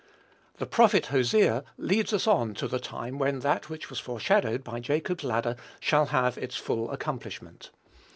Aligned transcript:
The 0.57 0.65
prophet 0.65 1.05
Hosea 1.13 1.63
leads 1.77 2.11
us 2.11 2.25
on 2.25 2.55
to 2.55 2.67
the 2.67 2.79
time 2.79 3.19
when 3.19 3.41
that 3.41 3.69
which 3.69 3.91
was 3.91 3.99
foreshadowed 3.99 4.63
by 4.63 4.79
Jacob's 4.79 5.23
ladder 5.23 5.55
shall 5.79 6.07
have 6.07 6.39
its 6.39 6.55
full 6.55 6.89
accomplishment. 6.89 7.69